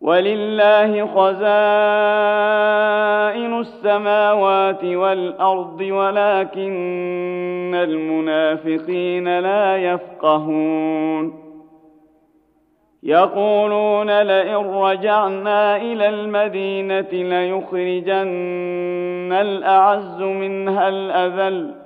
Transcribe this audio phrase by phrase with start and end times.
[0.00, 1.36] ولله خزائن
[3.60, 11.46] السماوات والأرض ولكن المنافقين لا يفقهون.
[13.02, 18.26] يقولون لئن رجعنا إلى المدينة ليخرجن
[19.32, 21.85] الأعز منها الأذل.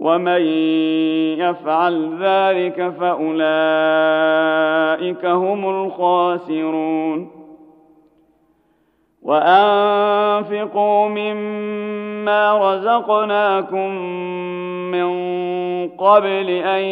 [0.00, 0.40] ومن
[1.38, 3.34] يفعل ذلك فاولئك
[5.24, 7.30] هم الخاسرون
[9.22, 13.90] وانفقوا مما رزقناكم
[14.90, 15.08] من
[15.88, 16.82] قبل ان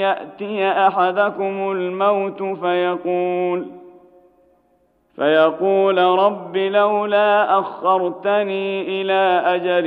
[0.00, 3.66] ياتي احدكم الموت فيقول
[5.16, 9.86] فيقول رب لولا اخرتني إلى أجل